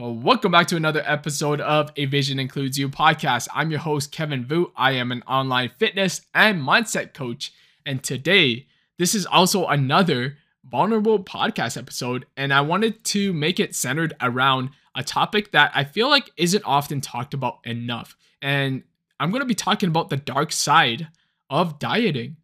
Well, 0.00 0.14
welcome 0.14 0.50
back 0.50 0.66
to 0.68 0.76
another 0.76 1.02
episode 1.04 1.60
of 1.60 1.92
A 1.94 2.06
Vision 2.06 2.38
Includes 2.38 2.78
You 2.78 2.88
podcast. 2.88 3.48
I'm 3.54 3.70
your 3.70 3.80
host, 3.80 4.10
Kevin 4.10 4.46
Vu. 4.46 4.72
I 4.74 4.92
am 4.92 5.12
an 5.12 5.22
online 5.26 5.72
fitness 5.78 6.22
and 6.34 6.62
mindset 6.62 7.12
coach. 7.12 7.52
And 7.84 8.02
today, 8.02 8.66
this 8.98 9.14
is 9.14 9.26
also 9.26 9.66
another 9.66 10.38
vulnerable 10.64 11.22
podcast 11.22 11.76
episode. 11.76 12.24
And 12.34 12.50
I 12.50 12.62
wanted 12.62 13.04
to 13.04 13.34
make 13.34 13.60
it 13.60 13.74
centered 13.74 14.14
around 14.22 14.70
a 14.94 15.02
topic 15.02 15.52
that 15.52 15.70
I 15.74 15.84
feel 15.84 16.08
like 16.08 16.30
isn't 16.38 16.64
often 16.64 17.02
talked 17.02 17.34
about 17.34 17.58
enough. 17.64 18.16
And 18.40 18.84
I'm 19.18 19.30
going 19.30 19.42
to 19.42 19.46
be 19.46 19.54
talking 19.54 19.90
about 19.90 20.08
the 20.08 20.16
dark 20.16 20.50
side 20.50 21.08
of 21.50 21.78
dieting. 21.78 22.38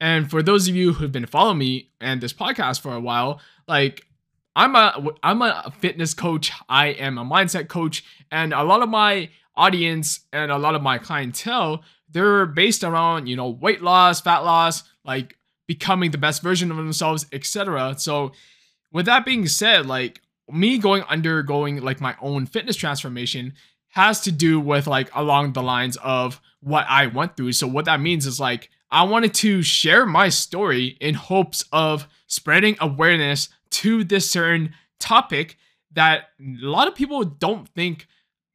And 0.00 0.28
for 0.28 0.42
those 0.42 0.66
of 0.66 0.74
you 0.74 0.94
who've 0.94 1.12
been 1.12 1.26
following 1.26 1.58
me 1.58 1.92
and 2.00 2.20
this 2.20 2.32
podcast 2.32 2.80
for 2.80 2.94
a 2.94 3.00
while, 3.00 3.40
like 3.68 4.06
I'm 4.56 4.74
a 4.74 5.10
I'm 5.22 5.42
a 5.42 5.72
fitness 5.78 6.14
coach. 6.14 6.50
I 6.68 6.88
am 6.88 7.18
a 7.18 7.24
mindset 7.24 7.68
coach, 7.68 8.04
and 8.32 8.52
a 8.52 8.64
lot 8.64 8.82
of 8.82 8.88
my 8.88 9.28
audience 9.54 10.20
and 10.32 10.50
a 10.50 10.58
lot 10.58 10.74
of 10.74 10.82
my 10.82 10.98
clientele 10.98 11.82
they're 12.08 12.46
based 12.46 12.84
around 12.84 13.26
you 13.26 13.36
know 13.36 13.50
weight 13.50 13.82
loss, 13.82 14.20
fat 14.20 14.38
loss, 14.38 14.84
like 15.04 15.36
becoming 15.66 16.10
the 16.10 16.18
best 16.18 16.42
version 16.42 16.70
of 16.70 16.76
themselves, 16.76 17.26
etc. 17.32 17.96
So, 17.98 18.32
with 18.92 19.06
that 19.06 19.24
being 19.24 19.46
said, 19.46 19.86
like 19.86 20.22
me 20.50 20.78
going 20.78 21.02
undergoing 21.04 21.82
like 21.82 22.00
my 22.00 22.16
own 22.20 22.46
fitness 22.46 22.76
transformation 22.76 23.54
has 23.88 24.20
to 24.22 24.32
do 24.32 24.60
with 24.60 24.86
like 24.86 25.10
along 25.14 25.52
the 25.52 25.62
lines 25.62 25.96
of 25.98 26.40
what 26.60 26.86
I 26.88 27.06
went 27.06 27.36
through. 27.36 27.52
So 27.52 27.66
what 27.66 27.86
that 27.86 28.00
means 28.00 28.26
is 28.26 28.38
like 28.38 28.70
I 28.90 29.04
wanted 29.04 29.34
to 29.34 29.62
share 29.62 30.06
my 30.06 30.28
story 30.28 30.96
in 31.00 31.14
hopes 31.14 31.64
of 31.72 32.06
spreading 32.26 32.76
awareness 32.80 33.48
to 33.70 34.04
this 34.04 34.30
certain 34.30 34.74
topic 34.98 35.58
that 35.92 36.28
a 36.40 36.66
lot 36.66 36.88
of 36.88 36.94
people 36.94 37.24
don't 37.24 37.68
think 37.70 38.06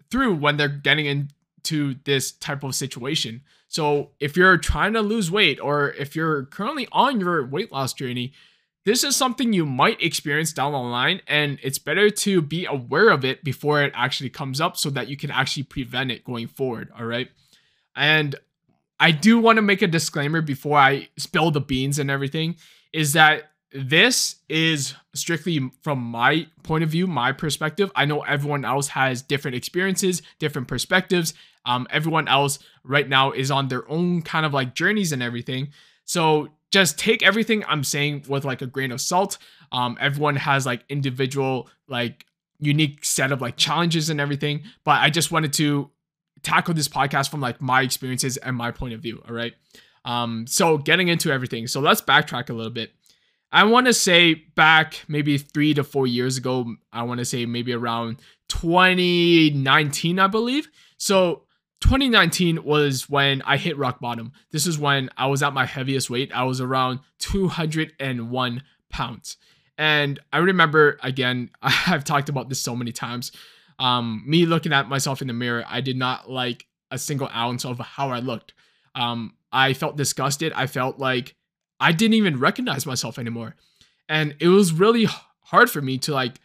through 0.10 0.36
when 0.36 0.58
they're 0.58 0.68
getting 0.68 1.06
into 1.06 1.96
this 2.06 2.32
type 2.32 2.64
of 2.64 2.76
situation. 2.76 3.42
So, 3.68 4.12
if 4.20 4.36
you're 4.36 4.58
trying 4.58 4.94
to 4.94 5.02
lose 5.02 5.32
weight 5.32 5.60
or 5.60 5.92
if 5.92 6.16
you're 6.16 6.46
currently 6.46 6.88
on 6.92 7.20
your 7.20 7.46
weight 7.46 7.72
loss 7.72 7.94
journey, 7.94 8.34
this 8.84 9.04
is 9.04 9.16
something 9.16 9.54
you 9.54 9.66
might 9.66 10.02
experience 10.02 10.54
down 10.54 10.72
the 10.72 10.80
line, 10.80 11.22
and 11.28 11.60
it's 11.62 11.78
better 11.78 12.10
to 12.10 12.42
be 12.42 12.66
aware 12.66 13.10
of 13.10 13.24
it 13.24 13.44
before 13.44 13.82
it 13.82 13.94
actually 13.96 14.32
comes 14.32 14.60
up 14.60 14.76
so 14.76 14.90
that 14.90 15.08
you 15.08 15.16
can 15.16 15.30
actually 15.30 15.64
prevent 15.64 16.12
it 16.12 16.24
going 16.24 16.48
forward. 16.48 16.92
All 16.98 17.06
right. 17.06 17.30
And 17.96 18.36
I 19.02 19.10
do 19.10 19.40
want 19.40 19.56
to 19.56 19.64
make 19.64 19.82
a 19.82 19.88
disclaimer 19.88 20.42
before 20.42 20.78
I 20.78 21.10
spill 21.18 21.50
the 21.50 21.60
beans 21.60 21.98
and 21.98 22.12
everything 22.12 22.58
is 22.94 23.14
that 23.14 23.50
this 23.74 24.36
is 24.48 24.94
strictly 25.16 25.72
from 25.82 26.00
my 26.00 26.46
point 26.62 26.84
of 26.84 26.92
view, 26.92 27.08
my 27.08 27.32
perspective. 27.32 27.92
I 27.96 28.06
know 28.06 28.22
everyone 28.22 28.64
else 28.64 28.90
has 28.90 29.24
different 29.24 29.56
experiences, 29.56 30.22
different 30.38 30.68
perspectives. 30.68 31.34
Um, 31.66 31.88
everyone 31.90 32.28
else 32.28 32.60
right 32.84 33.10
now 33.10 33.32
is 33.32 33.50
on 33.50 33.70
their 33.70 33.90
own 33.90 34.22
kind 34.22 34.46
of 34.46 34.54
like 34.54 34.76
journeys 34.76 35.12
and 35.12 35.24
everything. 35.24 35.70
So 36.06 36.50
just 36.70 37.00
take 37.00 37.24
everything 37.24 37.64
I'm 37.68 37.84
saying 37.84 38.26
with 38.28 38.46
like 38.46 38.62
a 38.62 38.68
grain 38.68 38.92
of 38.92 39.02
salt. 39.02 39.40
Um, 39.72 39.98
everyone 40.00 40.36
has 40.36 40.68
like 40.68 40.84
individual, 40.90 41.70
like 41.88 42.26
unique 42.60 43.04
set 43.04 43.32
of 43.32 43.42
like 43.42 43.58
challenges 43.58 44.12
and 44.12 44.22
everything. 44.22 44.62
But 44.84 45.02
I 45.02 45.10
just 45.10 45.32
wanted 45.32 45.54
to 45.54 45.90
tackle 46.44 46.74
this 46.74 46.88
podcast 46.88 47.30
from 47.30 47.42
like 47.42 47.62
my 47.62 47.82
experiences 47.82 48.38
and 48.38 48.56
my 48.56 48.72
point 48.72 48.94
of 48.94 49.02
view. 49.02 49.22
All 49.28 49.34
right. 49.34 49.54
Um, 50.06 50.48
so 50.48 50.78
getting 50.78 51.08
into 51.08 51.32
everything. 51.32 51.68
So 51.68 51.80
let's 51.80 52.02
backtrack 52.02 52.50
a 52.50 52.54
little 52.54 52.72
bit. 52.72 52.92
I 53.52 53.66
want 53.66 53.88
to 53.88 53.94
say 53.94 54.34
back 54.34 55.04
maybe 55.08 55.38
three 55.38 55.74
to 55.74 55.84
four 55.84 56.08
years 56.08 56.38
ago, 56.38 56.76
I 56.94 57.04
want 57.04 57.20
to 57.20 57.26
say 57.26 57.46
maybe 57.46 57.74
around 57.74 58.22
2019, 58.48 60.20
I 60.20 60.28
believe. 60.28 60.70
So 60.98 61.44
2019 61.82 62.64
was 62.64 63.10
when 63.10 63.42
I 63.42 63.58
hit 63.58 63.78
rock 63.78 64.00
bottom. 64.00 64.32
This 64.52 64.68
is 64.68 64.80
when 64.80 65.10
I 65.18 65.28
was 65.28 65.44
at 65.44 65.54
my 65.54 65.66
heaviest 65.66 66.10
weight. 66.10 66.32
I 66.34 66.44
was 66.44 66.62
around 66.62 67.00
201 67.20 68.64
pounds. 68.90 69.38
And 69.78 70.20
I 70.32 70.38
remember, 70.38 70.98
again, 71.04 71.50
I've 71.62 72.04
talked 72.04 72.30
about 72.30 72.50
this 72.50 72.62
so 72.62 72.76
many 72.76 72.92
times. 72.92 73.32
Um, 73.80 74.24
me 74.26 74.46
looking 74.46 74.74
at 74.74 74.90
myself 74.90 75.22
in 75.22 75.28
the 75.28 75.34
mirror, 75.34 75.64
I 75.68 75.82
did 75.82 75.98
not 75.98 76.30
like 76.30 76.66
a 76.90 76.98
single 76.98 77.30
ounce 77.34 77.66
of 77.66 77.80
how 77.80 78.10
I 78.10 78.20
looked. 78.20 78.54
Um, 78.96 79.34
I 79.52 79.74
felt 79.74 79.98
disgusted. 79.98 80.54
I 80.54 80.68
felt 80.68 81.00
like 81.00 81.36
I 81.80 81.92
didn't 81.92 82.14
even 82.16 82.40
recognize 82.40 82.86
myself 82.86 83.18
anymore. 83.18 83.56
And 84.08 84.36
it 84.40 84.50
was 84.50 84.74
really 84.74 85.08
hard 85.42 85.70
for 85.70 85.82
me 85.82 85.98
to 86.00 86.14
like 86.14 86.40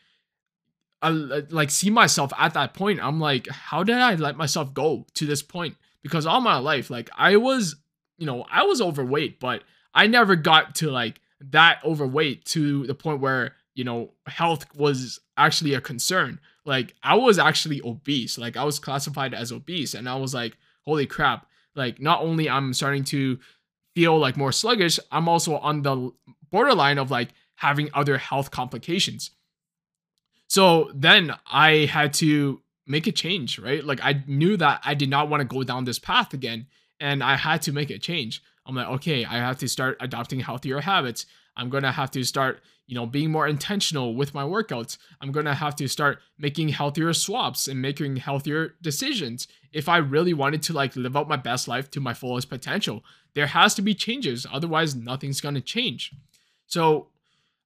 uh, 1.03 1.43
like 1.51 1.71
see 1.71 1.91
myself 1.91 2.33
at 2.39 2.55
that 2.55 2.75
point. 2.75 3.01
I'm 3.03 3.21
like, 3.21 3.49
how 3.49 3.83
did 3.83 3.97
I 3.97 4.15
let 4.15 4.37
myself 4.37 4.73
go 4.73 5.07
to 5.15 5.27
this 5.27 5.43
point? 5.43 5.77
Because 6.03 6.27
all 6.27 6.41
my 6.41 6.59
life, 6.59 6.91
like 6.91 7.11
I 7.17 7.37
was, 7.37 7.77
you 8.19 8.27
know, 8.27 8.45
I 8.51 8.63
was 8.63 8.81
overweight, 8.81 9.41
but 9.41 9.63
I 9.95 10.07
never 10.07 10.37
got 10.37 10.77
to 10.77 10.91
like 10.91 11.21
that 11.41 11.81
overweight 11.85 12.45
to 12.47 12.87
the 12.87 12.95
point 12.95 13.21
where, 13.21 13.55
you 13.75 13.85
know, 13.85 14.13
health 14.27 14.67
was 14.75 15.21
actually 15.37 15.75
a 15.75 15.81
concern. 15.81 16.41
Like 16.67 16.95
I 17.03 17.15
was 17.15 17.39
actually 17.39 17.81
obese. 17.83 18.37
Like 18.37 18.57
I 18.57 18.65
was 18.65 18.79
classified 18.79 19.33
as 19.33 19.53
obese 19.53 19.95
and 19.95 20.09
I 20.09 20.17
was 20.17 20.35
like, 20.35 20.59
holy 20.85 21.07
crap. 21.07 21.47
Like 21.75 22.01
not 22.01 22.23
only 22.23 22.51
I'm 22.51 22.75
starting 22.75 23.05
to 23.05 23.39
feel 23.95 24.19
like 24.19 24.37
more 24.37 24.53
sluggish, 24.53 24.99
I'm 25.11 25.29
also 25.29 25.57
on 25.57 25.83
the 25.83 26.11
borderline 26.51 26.99
of 26.99 27.11
like 27.11 27.31
having 27.55 27.89
other 27.95 28.19
health 28.19 28.51
complications. 28.51 29.31
So 30.49 30.91
then 30.95 31.35
I 31.47 31.87
had 31.87 32.13
to 32.15 32.61
make 32.87 33.07
a 33.07 33.13
change, 33.13 33.59
right? 33.59 33.85
Like 33.85 34.01
I 34.03 34.23
knew 34.27 34.57
that 34.57 34.81
I 34.85 34.95
did 34.95 35.09
not 35.09 35.29
want 35.29 35.41
to 35.41 35.45
go 35.45 35.63
down 35.63 35.85
this 35.85 35.99
path 35.99 36.35
again 36.35 36.67
and 37.01 37.23
I 37.23 37.37
had 37.37 37.63
to 37.63 37.73
make 37.73 37.91
a 37.91 37.99
change. 37.99 38.43
I'm 38.65 38.75
like, 38.75 38.89
okay, 38.89 39.25
I 39.25 39.35
have 39.35 39.59
to 39.59 39.69
start 39.69 39.97
adopting 40.01 40.41
healthier 40.41 40.81
habits. 40.81 41.27
I'm 41.57 41.71
going 41.71 41.83
to 41.83 41.93
have 41.93 42.11
to 42.13 42.25
start, 42.25 42.61
you 42.87 42.95
know, 42.95 43.07
being 43.07 43.31
more 43.31 43.47
intentional 43.49 44.15
with 44.15 44.35
my 44.35 44.43
workouts. 44.43 44.99
I'm 45.21 45.33
going 45.33 45.47
to 45.47 45.55
have 45.55 45.77
to 45.77 45.89
start 45.89 46.19
making 46.39 46.69
healthier 46.69 47.13
swaps 47.13 47.69
and 47.69 47.81
making 47.81 48.17
healthier 48.17 48.75
decisions 48.83 49.49
if 49.73 49.89
I 49.89 49.99
really 49.99 50.35
wanted 50.35 50.63
to 50.63 50.73
like 50.73 50.97
live 50.97 51.17
out 51.17 51.29
my 51.29 51.37
best 51.37 51.69
life 51.69 51.91
to 51.93 52.01
my 52.01 52.15
fullest 52.15 52.49
potential. 52.49 53.05
There 53.35 53.47
has 53.47 53.75
to 53.75 53.83
be 53.83 53.95
changes, 53.95 54.47
otherwise 54.53 54.95
nothing's 54.95 55.41
going 55.41 55.55
to 55.55 55.61
change. 55.61 56.13
So 56.67 57.09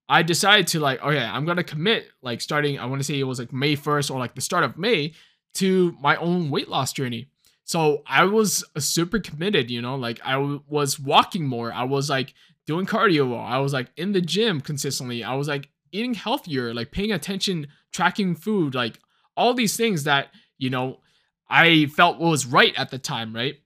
I 0.08 0.22
decided 0.22 0.66
to 0.68 0.80
like, 0.80 1.02
okay, 1.02 1.24
I'm 1.24 1.44
going 1.44 1.56
to 1.56 1.64
commit 1.64 2.08
like 2.20 2.40
starting 2.40 2.78
I 2.78 2.86
want 2.86 3.00
to 3.00 3.04
say 3.04 3.18
it 3.18 3.24
was 3.24 3.38
like 3.38 3.52
May 3.52 3.76
1st 3.76 4.10
or 4.10 4.18
like 4.18 4.34
the 4.34 4.40
start 4.40 4.64
of 4.64 4.76
May 4.76 5.12
to 5.54 5.96
my 6.00 6.16
own 6.16 6.50
weight 6.50 6.68
loss 6.68 6.92
journey. 6.92 7.28
So 7.64 8.02
I 8.04 8.24
was 8.24 8.64
super 8.78 9.20
committed, 9.20 9.70
you 9.70 9.80
know, 9.80 9.94
like 9.94 10.20
I 10.24 10.36
was 10.68 10.98
walking 10.98 11.46
more. 11.46 11.72
I 11.72 11.84
was 11.84 12.10
like 12.10 12.34
doing 12.70 12.86
cardio. 12.86 13.28
Well. 13.30 13.40
I 13.40 13.58
was 13.58 13.72
like 13.72 13.88
in 13.96 14.12
the 14.12 14.20
gym 14.20 14.60
consistently. 14.60 15.24
I 15.24 15.34
was 15.34 15.48
like 15.48 15.68
eating 15.90 16.14
healthier, 16.14 16.72
like 16.72 16.92
paying 16.92 17.10
attention, 17.10 17.66
tracking 17.92 18.36
food, 18.36 18.76
like 18.76 19.00
all 19.36 19.54
these 19.54 19.76
things 19.76 20.04
that, 20.04 20.28
you 20.56 20.70
know, 20.70 21.00
I 21.48 21.86
felt 21.86 22.20
was 22.20 22.46
right 22.46 22.72
at 22.76 22.90
the 22.90 22.98
time, 22.98 23.34
right? 23.34 23.56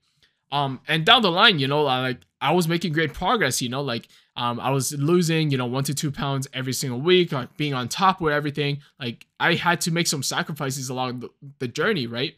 Um, 0.51 0.79
and 0.87 1.05
down 1.05 1.21
the 1.21 1.29
line, 1.29 1.59
you 1.59 1.67
know, 1.67 1.83
like 1.83 2.21
I 2.41 2.51
was 2.53 2.67
making 2.67 2.93
great 2.93 3.13
progress, 3.13 3.61
you 3.61 3.69
know, 3.69 3.81
like 3.81 4.07
um, 4.35 4.59
I 4.59 4.71
was 4.71 4.91
losing, 4.93 5.51
you 5.51 5.57
know, 5.59 5.67
one 5.67 5.83
to 5.83 5.93
two 5.93 6.11
pounds 6.11 6.47
every 6.51 6.73
single 6.73 6.99
week, 6.99 7.31
like 7.31 7.55
being 7.57 7.75
on 7.75 7.87
top 7.87 8.21
with 8.21 8.33
everything. 8.33 8.79
Like 8.99 9.27
I 9.39 9.53
had 9.53 9.81
to 9.81 9.91
make 9.91 10.07
some 10.07 10.23
sacrifices 10.23 10.89
along 10.89 11.19
the, 11.19 11.29
the 11.59 11.67
journey, 11.67 12.07
right? 12.07 12.33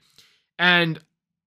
And 0.59 0.99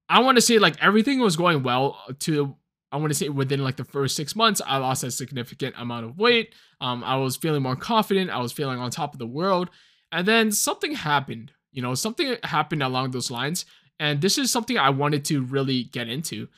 I 0.08 0.20
want 0.20 0.38
to 0.38 0.42
say 0.42 0.58
like 0.58 0.82
everything 0.82 1.20
was 1.20 1.36
going 1.36 1.62
well 1.62 1.98
to 2.20 2.56
I 2.92 2.96
want 2.96 3.10
to 3.10 3.14
say 3.14 3.28
within 3.28 3.62
like 3.62 3.76
the 3.76 3.84
first 3.84 4.16
six 4.16 4.34
months, 4.34 4.60
I 4.66 4.78
lost 4.78 5.04
a 5.04 5.10
significant 5.10 5.74
amount 5.78 6.06
of 6.06 6.18
weight. 6.18 6.54
Um, 6.80 7.04
I 7.04 7.16
was 7.16 7.36
feeling 7.36 7.62
more 7.62 7.76
confident. 7.76 8.30
I 8.30 8.38
was 8.38 8.52
feeling 8.52 8.78
on 8.78 8.90
top 8.90 9.12
of 9.12 9.18
the 9.18 9.26
world. 9.26 9.70
And 10.12 10.26
then 10.26 10.50
something 10.50 10.94
happened, 10.94 11.52
you 11.70 11.82
know, 11.82 11.94
something 11.94 12.36
happened 12.42 12.82
along 12.82 13.12
those 13.12 13.30
lines. 13.30 13.64
And 14.00 14.20
this 14.20 14.38
is 14.38 14.50
something 14.50 14.76
I 14.76 14.90
wanted 14.90 15.24
to 15.26 15.42
really 15.42 15.84
get 15.84 16.08
into. 16.08 16.48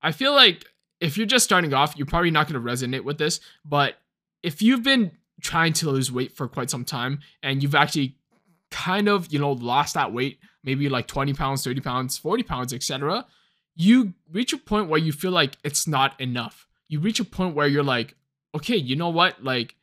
I 0.00 0.12
feel 0.12 0.32
like 0.32 0.64
if 1.00 1.18
you're 1.18 1.26
just 1.26 1.44
starting 1.44 1.74
off, 1.74 1.96
you're 1.96 2.06
probably 2.06 2.30
not 2.30 2.48
going 2.48 2.62
to 2.62 2.70
resonate 2.70 3.04
with 3.04 3.18
this. 3.18 3.40
But 3.64 3.96
if 4.42 4.62
you've 4.62 4.82
been 4.82 5.10
trying 5.42 5.72
to 5.74 5.90
lose 5.90 6.10
weight 6.10 6.32
for 6.36 6.48
quite 6.48 6.70
some 6.70 6.84
time 6.84 7.20
and 7.42 7.62
you've 7.62 7.74
actually 7.74 8.16
kind 8.70 9.08
of, 9.08 9.30
you 9.32 9.38
know, 9.38 9.52
lost 9.52 9.94
that 9.94 10.12
weight, 10.12 10.38
maybe 10.62 10.88
like 10.88 11.06
20 11.06 11.34
pounds, 11.34 11.64
30 11.64 11.80
pounds, 11.80 12.16
40 12.16 12.42
pounds, 12.44 12.72
etc., 12.72 13.26
you 13.74 14.14
reach 14.30 14.52
a 14.52 14.58
point 14.58 14.88
where 14.88 15.00
you 15.00 15.12
feel 15.12 15.32
like 15.32 15.56
it's 15.64 15.86
not 15.86 16.18
enough. 16.20 16.68
You 16.88 17.00
reach 17.00 17.20
a 17.20 17.24
point 17.24 17.54
where 17.54 17.66
you're 17.66 17.82
like, 17.82 18.14
okay, 18.54 18.76
you 18.76 18.96
know 18.96 19.08
what? 19.08 19.42
Like, 19.42 19.74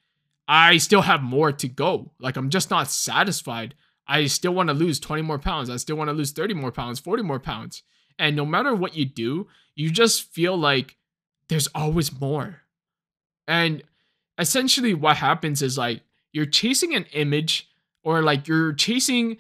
I 0.47 0.77
still 0.77 1.01
have 1.01 1.21
more 1.21 1.51
to 1.51 1.67
go. 1.67 2.11
Like, 2.19 2.37
I'm 2.37 2.49
just 2.49 2.69
not 2.69 2.89
satisfied. 2.89 3.75
I 4.07 4.25
still 4.27 4.53
want 4.53 4.69
to 4.69 4.73
lose 4.73 4.99
20 4.99 5.21
more 5.21 5.39
pounds. 5.39 5.69
I 5.69 5.77
still 5.77 5.95
want 5.95 6.09
to 6.09 6.13
lose 6.13 6.31
30 6.31 6.53
more 6.53 6.71
pounds, 6.71 6.99
40 6.99 7.23
more 7.23 7.39
pounds. 7.39 7.83
And 8.17 8.35
no 8.35 8.45
matter 8.45 8.75
what 8.75 8.95
you 8.95 9.05
do, 9.05 9.47
you 9.75 9.89
just 9.89 10.23
feel 10.23 10.57
like 10.57 10.97
there's 11.49 11.67
always 11.73 12.19
more. 12.19 12.61
And 13.47 13.83
essentially, 14.37 14.93
what 14.93 15.17
happens 15.17 15.61
is 15.61 15.77
like 15.77 16.01
you're 16.31 16.45
chasing 16.45 16.93
an 16.95 17.05
image 17.13 17.69
or 18.03 18.21
like 18.21 18.47
you're 18.47 18.73
chasing 18.73 19.37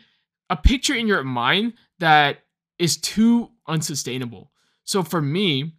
a 0.49 0.57
picture 0.57 0.93
in 0.93 1.07
your 1.07 1.23
mind 1.23 1.73
that 1.99 2.39
is 2.77 2.97
too 2.97 3.51
unsustainable. 3.71 4.51
So 4.83 5.01
for 5.01 5.21
me, 5.21 5.73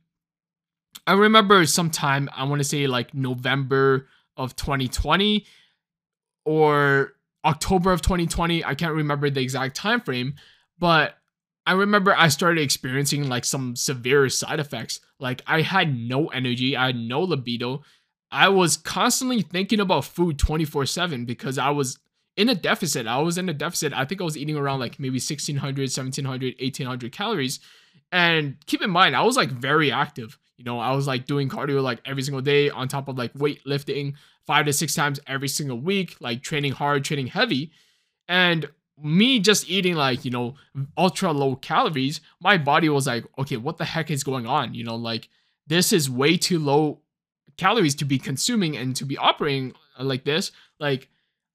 I 1.07 1.13
remember 1.13 1.67
sometime 1.67 2.29
I 2.35 2.45
want 2.45 2.61
to 2.61 2.65
say 2.65 2.87
like 2.87 3.15
November 3.15 4.09
of 4.37 4.57
2020 4.57 5.45
or 6.45 7.13
October 7.45 7.93
of 7.93 8.03
2020. 8.03 8.65
I 8.65 8.75
can't 8.75 8.95
remember 8.95 9.29
the 9.29 9.41
exact 9.41 9.77
time 9.77 10.01
frame, 10.01 10.35
but 10.79 11.15
I 11.67 11.73
remember 11.73 12.15
I 12.17 12.29
started 12.29 12.63
experiencing 12.63 13.29
like 13.29 13.45
some 13.45 13.77
severe 13.77 14.29
side 14.29 14.61
effects. 14.61 15.01
Like 15.21 15.43
I 15.47 15.63
had 15.63 15.97
no 15.97 16.29
energy, 16.29 16.77
I 16.77 16.87
had 16.87 16.97
no 16.97 17.21
libido. 17.21 17.83
I 18.31 18.49
was 18.49 18.77
constantly 18.77 19.43
thinking 19.43 19.81
about 19.81 20.07
food 20.07 20.39
24/7 20.39 21.27
because 21.27 21.59
I 21.59 21.71
was 21.71 21.99
in 22.37 22.49
a 22.49 22.55
deficit. 22.55 23.07
I 23.07 23.19
was 23.19 23.37
in 23.37 23.49
a 23.49 23.55
deficit. 23.55 23.93
I 23.93 24.05
think 24.07 24.21
I 24.21 24.25
was 24.25 24.37
eating 24.37 24.57
around 24.57 24.81
like 24.81 24.99
maybe 24.99 25.21
1600, 25.21 25.91
1700, 25.91 26.55
1800 26.59 27.13
calories. 27.13 27.61
And 28.13 28.57
keep 28.67 28.83
in 28.83 28.91
mind, 28.91 29.17
I 29.17 29.23
was 29.23 29.37
like 29.37 29.49
very 29.51 29.91
active. 29.91 30.39
You 30.59 30.65
know, 30.65 30.79
I 30.79 30.95
was 30.95 31.07
like 31.07 31.27
doing 31.27 31.49
cardio 31.49 31.83
like 31.83 32.01
every 32.05 32.23
single 32.23 32.43
day 32.43 32.71
on 32.71 32.87
top 32.87 33.09
of 33.09 33.19
like 33.19 33.33
weightlifting 33.35 34.15
five 34.47 34.67
to 34.67 34.73
six 34.73 34.95
times 34.95 35.19
every 35.27 35.49
single 35.49 35.81
week, 35.81 36.17
like 36.21 36.43
training 36.43 36.73
hard, 36.73 37.05
training 37.05 37.29
heavy. 37.29 37.73
And 38.29 38.69
me 39.03 39.41
just 39.41 39.69
eating 39.69 39.95
like, 39.95 40.25
you 40.25 40.31
know, 40.31 40.55
ultra 40.97 41.33
low 41.33 41.57
calories, 41.57 42.21
my 42.41 42.59
body 42.59 42.89
was 42.89 43.07
like, 43.07 43.25
okay, 43.39 43.57
what 43.57 43.79
the 43.79 43.85
heck 43.85 44.11
is 44.11 44.23
going 44.23 44.47
on? 44.47 44.75
You 44.75 44.85
know, 44.85 44.95
like 44.97 45.29
this 45.67 45.93
is 45.93 46.11
way 46.11 46.37
too 46.37 46.59
low 46.59 47.01
calories 47.57 47.95
to 47.97 48.05
be 48.05 48.19
consuming 48.19 48.77
and 48.77 48.95
to 48.97 49.05
be 49.05 49.17
operating 49.17 49.73
uh, 49.99 50.05
like 50.05 50.25
this. 50.25 50.53
Like 50.79 51.09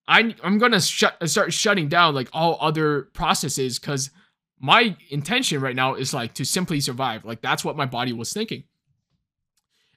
I 0.07 0.35
I'm 0.43 0.57
gonna 0.57 0.81
shut 0.81 1.17
start 1.29 1.53
shutting 1.53 1.87
down 1.87 2.15
like 2.15 2.29
all 2.33 2.57
other 2.61 3.03
processes 3.13 3.79
because 3.79 4.09
my 4.59 4.95
intention 5.09 5.61
right 5.61 5.75
now 5.75 5.95
is 5.95 6.13
like 6.13 6.33
to 6.35 6.45
simply 6.45 6.79
survive. 6.79 7.25
Like 7.25 7.41
that's 7.41 7.63
what 7.63 7.77
my 7.77 7.85
body 7.85 8.13
was 8.13 8.33
thinking. 8.33 8.63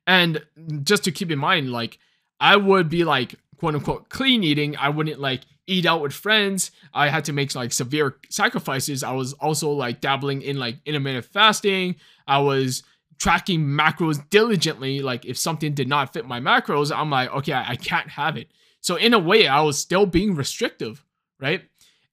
And 0.06 0.42
just 0.82 1.04
to 1.04 1.12
keep 1.12 1.30
in 1.30 1.38
mind, 1.38 1.72
like 1.72 1.98
I 2.38 2.56
would 2.56 2.88
be 2.88 3.04
like 3.04 3.34
quote 3.56 3.74
unquote 3.74 4.08
clean 4.08 4.42
eating. 4.42 4.76
I 4.76 4.88
wouldn't 4.88 5.20
like 5.20 5.42
eat 5.66 5.86
out 5.86 6.02
with 6.02 6.12
friends. 6.12 6.72
I 6.92 7.08
had 7.08 7.24
to 7.26 7.32
make 7.32 7.54
like 7.54 7.72
severe 7.72 8.16
sacrifices. 8.28 9.04
I 9.04 9.12
was 9.12 9.32
also 9.34 9.70
like 9.70 10.00
dabbling 10.00 10.42
in 10.42 10.58
like 10.58 10.78
intermittent 10.84 11.26
fasting. 11.26 11.96
I 12.26 12.38
was 12.38 12.82
tracking 13.18 13.60
macros 13.60 14.28
diligently. 14.30 15.00
Like 15.00 15.24
if 15.24 15.38
something 15.38 15.74
did 15.74 15.88
not 15.88 16.12
fit 16.12 16.26
my 16.26 16.40
macros, 16.40 16.94
I'm 16.94 17.10
like, 17.10 17.30
okay, 17.32 17.52
I, 17.52 17.76
can't 17.76 18.08
have 18.08 18.36
it. 18.36 18.48
So 18.80 18.96
in 18.96 19.14
a 19.14 19.18
way, 19.18 19.46
I 19.46 19.60
was 19.60 19.78
still 19.78 20.06
being 20.06 20.34
restrictive, 20.34 21.04
right? 21.38 21.62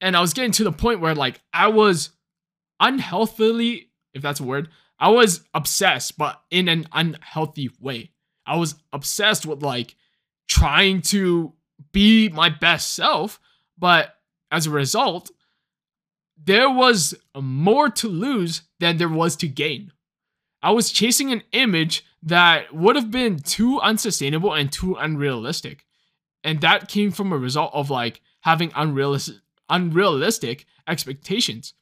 And 0.00 0.16
I 0.16 0.20
was 0.20 0.34
getting 0.34 0.52
to 0.52 0.64
the 0.64 0.72
point 0.72 1.00
where 1.00 1.14
like 1.14 1.40
I 1.52 1.68
was 1.68 2.10
unhealthily, 2.80 3.90
if 4.14 4.22
that's 4.22 4.40
a 4.40 4.44
word, 4.44 4.68
I 4.98 5.10
was 5.10 5.42
obsessed, 5.54 6.18
but 6.18 6.42
in 6.50 6.68
an 6.68 6.88
unhealthy 6.92 7.70
way. 7.80 8.10
I 8.46 8.56
was 8.56 8.74
obsessed 8.92 9.46
with 9.46 9.62
like 9.62 9.94
trying 10.48 11.02
to 11.02 11.52
be 11.92 12.28
my 12.28 12.48
best 12.48 12.94
self, 12.94 13.38
but 13.78 14.14
as 14.50 14.66
a 14.66 14.70
result, 14.70 15.30
there 16.42 16.70
was 16.70 17.14
more 17.38 17.90
to 17.90 18.08
lose 18.08 18.62
than 18.80 18.96
there 18.96 19.08
was 19.08 19.36
to 19.36 19.48
gain. 19.48 19.92
I 20.62 20.70
was 20.70 20.90
chasing 20.90 21.30
an 21.30 21.42
image 21.52 22.04
that 22.22 22.74
would 22.74 22.96
have 22.96 23.10
been 23.10 23.38
too 23.38 23.80
unsustainable 23.80 24.54
and 24.54 24.72
too 24.72 24.94
unrealistic. 24.94 25.84
And 26.42 26.60
that 26.60 26.88
came 26.88 27.10
from 27.10 27.32
a 27.32 27.38
result 27.38 27.70
of 27.74 27.90
like 27.90 28.20
having 28.40 28.72
unrealistic 28.74 29.36
unrealistic 29.70 30.64
expectations. 30.88 31.74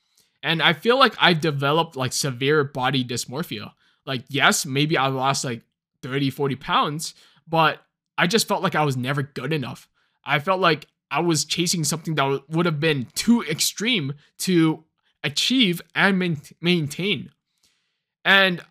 And 0.46 0.62
I 0.62 0.74
feel 0.74 0.96
like 0.96 1.16
I've 1.18 1.40
developed 1.40 1.96
like 1.96 2.12
severe 2.12 2.62
body 2.62 3.04
dysmorphia. 3.04 3.72
Like 4.04 4.22
yes, 4.28 4.64
maybe 4.64 4.96
I 4.96 5.08
lost 5.08 5.44
like 5.44 5.62
30, 6.02 6.30
40 6.30 6.54
pounds, 6.54 7.14
but 7.48 7.82
I 8.16 8.28
just 8.28 8.46
felt 8.46 8.62
like 8.62 8.76
I 8.76 8.84
was 8.84 8.96
never 8.96 9.24
good 9.24 9.52
enough. 9.52 9.88
I 10.24 10.38
felt 10.38 10.60
like 10.60 10.86
I 11.10 11.18
was 11.18 11.44
chasing 11.44 11.82
something 11.82 12.14
that 12.14 12.48
would 12.48 12.64
have 12.64 12.78
been 12.78 13.08
too 13.16 13.42
extreme 13.42 14.14
to 14.38 14.84
achieve 15.24 15.82
and 15.96 16.40
maintain. 16.60 17.32
And 18.24 18.62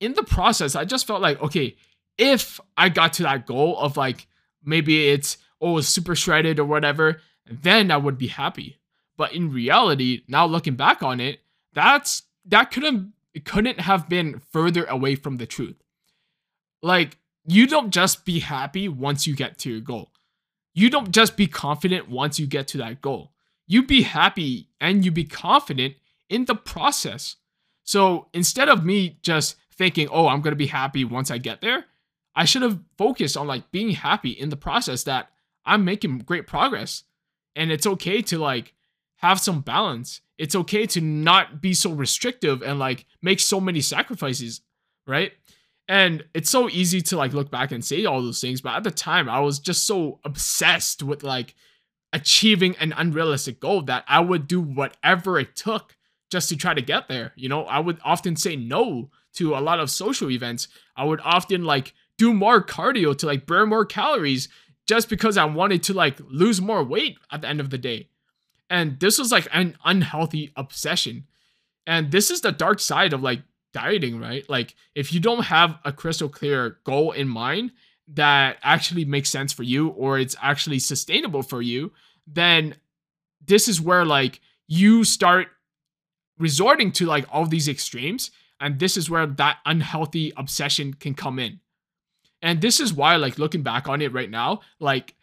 in 0.00 0.14
the 0.14 0.24
process, 0.24 0.74
I 0.74 0.84
just 0.84 1.06
felt 1.06 1.22
like, 1.22 1.40
okay, 1.40 1.76
if 2.18 2.58
I 2.76 2.88
got 2.88 3.12
to 3.14 3.22
that 3.22 3.46
goal 3.46 3.78
of 3.78 3.96
like 3.96 4.26
maybe 4.64 5.08
it's 5.08 5.38
oh 5.60 5.80
super 5.82 6.16
shredded 6.16 6.58
or 6.58 6.64
whatever, 6.64 7.20
then 7.48 7.92
I 7.92 7.96
would 7.96 8.18
be 8.18 8.26
happy. 8.26 8.78
But 9.16 9.32
in 9.32 9.52
reality, 9.52 10.22
now 10.28 10.46
looking 10.46 10.74
back 10.74 11.02
on 11.02 11.20
it, 11.20 11.40
that's 11.72 12.22
that 12.46 12.70
couldn't 12.70 13.12
couldn't 13.44 13.80
have 13.80 14.08
been 14.08 14.40
further 14.52 14.84
away 14.84 15.14
from 15.14 15.36
the 15.36 15.46
truth. 15.46 15.76
Like 16.82 17.18
you 17.46 17.66
don't 17.66 17.90
just 17.90 18.24
be 18.24 18.40
happy 18.40 18.88
once 18.88 19.26
you 19.26 19.34
get 19.34 19.58
to 19.58 19.70
your 19.70 19.80
goal. 19.80 20.10
You 20.74 20.90
don't 20.90 21.10
just 21.10 21.36
be 21.36 21.46
confident 21.46 22.08
once 22.08 22.38
you 22.38 22.46
get 22.46 22.66
to 22.68 22.78
that 22.78 23.00
goal. 23.00 23.32
You 23.66 23.86
be 23.86 24.02
happy 24.02 24.68
and 24.80 25.04
you 25.04 25.10
be 25.10 25.24
confident 25.24 25.94
in 26.28 26.46
the 26.46 26.54
process. 26.54 27.36
So 27.84 28.28
instead 28.32 28.68
of 28.68 28.84
me 28.84 29.18
just 29.22 29.56
thinking, 29.76 30.08
oh, 30.10 30.26
I'm 30.26 30.40
going 30.40 30.52
to 30.52 30.56
be 30.56 30.66
happy 30.66 31.04
once 31.04 31.30
I 31.30 31.38
get 31.38 31.60
there, 31.60 31.84
I 32.34 32.44
should 32.44 32.62
have 32.62 32.80
focused 32.98 33.36
on 33.36 33.46
like 33.46 33.70
being 33.70 33.90
happy 33.90 34.30
in 34.30 34.48
the 34.48 34.56
process 34.56 35.04
that 35.04 35.30
I'm 35.64 35.84
making 35.84 36.18
great 36.18 36.46
progress. 36.46 37.04
And 37.54 37.70
it's 37.70 37.86
okay 37.86 38.20
to 38.22 38.38
like 38.38 38.73
have 39.24 39.40
some 39.40 39.62
balance. 39.62 40.20
It's 40.36 40.54
okay 40.54 40.84
to 40.88 41.00
not 41.00 41.62
be 41.62 41.72
so 41.72 41.90
restrictive 41.92 42.62
and 42.62 42.78
like 42.78 43.06
make 43.22 43.40
so 43.40 43.58
many 43.58 43.80
sacrifices, 43.80 44.60
right? 45.06 45.32
And 45.88 46.24
it's 46.34 46.50
so 46.50 46.68
easy 46.68 47.00
to 47.02 47.16
like 47.16 47.32
look 47.32 47.50
back 47.50 47.72
and 47.72 47.82
say 47.82 48.04
all 48.04 48.20
those 48.20 48.40
things, 48.40 48.60
but 48.60 48.74
at 48.74 48.84
the 48.84 48.90
time 48.90 49.28
I 49.28 49.40
was 49.40 49.58
just 49.58 49.86
so 49.86 50.20
obsessed 50.24 51.02
with 51.02 51.22
like 51.22 51.54
achieving 52.12 52.76
an 52.76 52.92
unrealistic 52.96 53.60
goal 53.60 53.80
that 53.82 54.04
I 54.06 54.20
would 54.20 54.46
do 54.46 54.60
whatever 54.60 55.38
it 55.38 55.56
took 55.56 55.96
just 56.30 56.50
to 56.50 56.56
try 56.56 56.74
to 56.74 56.82
get 56.82 57.08
there. 57.08 57.32
You 57.34 57.48
know, 57.48 57.64
I 57.64 57.78
would 57.78 57.98
often 58.04 58.36
say 58.36 58.56
no 58.56 59.10
to 59.36 59.54
a 59.54 59.60
lot 59.60 59.80
of 59.80 59.90
social 59.90 60.30
events. 60.30 60.68
I 60.96 61.04
would 61.04 61.20
often 61.24 61.64
like 61.64 61.94
do 62.18 62.34
more 62.34 62.62
cardio 62.62 63.16
to 63.18 63.26
like 63.26 63.46
burn 63.46 63.70
more 63.70 63.86
calories 63.86 64.48
just 64.86 65.08
because 65.08 65.38
I 65.38 65.46
wanted 65.46 65.82
to 65.84 65.94
like 65.94 66.18
lose 66.28 66.60
more 66.60 66.84
weight 66.84 67.16
at 67.32 67.40
the 67.40 67.48
end 67.48 67.60
of 67.60 67.70
the 67.70 67.78
day. 67.78 68.10
And 68.70 68.98
this 69.00 69.18
was 69.18 69.30
like 69.30 69.48
an 69.52 69.76
unhealthy 69.84 70.52
obsession. 70.56 71.26
And 71.86 72.10
this 72.10 72.30
is 72.30 72.40
the 72.40 72.52
dark 72.52 72.80
side 72.80 73.12
of 73.12 73.22
like 73.22 73.42
dieting, 73.72 74.18
right? 74.20 74.48
Like 74.48 74.74
if 74.94 75.12
you 75.12 75.20
don't 75.20 75.44
have 75.44 75.78
a 75.84 75.92
crystal 75.92 76.28
clear 76.28 76.78
goal 76.84 77.12
in 77.12 77.28
mind 77.28 77.72
that 78.08 78.58
actually 78.62 79.04
makes 79.04 79.30
sense 79.30 79.52
for 79.52 79.62
you 79.62 79.88
or 79.88 80.18
it's 80.18 80.36
actually 80.40 80.78
sustainable 80.78 81.42
for 81.42 81.60
you, 81.60 81.92
then 82.26 82.76
this 83.44 83.68
is 83.68 83.80
where 83.80 84.04
like 84.04 84.40
you 84.66 85.04
start 85.04 85.48
resorting 86.38 86.90
to 86.92 87.06
like 87.06 87.26
all 87.30 87.46
these 87.46 87.68
extremes 87.68 88.30
and 88.60 88.78
this 88.78 88.96
is 88.96 89.10
where 89.10 89.26
that 89.26 89.58
unhealthy 89.66 90.32
obsession 90.36 90.94
can 90.94 91.14
come 91.14 91.38
in. 91.38 91.60
And 92.40 92.60
this 92.60 92.80
is 92.80 92.92
why 92.92 93.16
like 93.16 93.38
looking 93.38 93.62
back 93.62 93.88
on 93.88 94.00
it 94.00 94.12
right 94.12 94.30
now, 94.30 94.60
like 94.78 95.14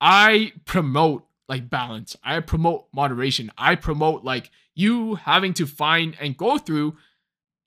I 0.00 0.52
promote 0.64 1.24
like 1.50 1.68
balance. 1.68 2.16
I 2.22 2.38
promote 2.40 2.86
moderation. 2.94 3.50
I 3.58 3.74
promote 3.74 4.22
like 4.24 4.50
you 4.74 5.16
having 5.16 5.52
to 5.54 5.66
find 5.66 6.16
and 6.20 6.36
go 6.36 6.56
through 6.56 6.96